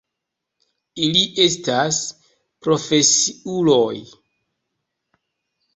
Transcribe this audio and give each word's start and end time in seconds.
Ili 1.07 1.21
estas 1.43 1.99
profesiuloj. 2.69 3.95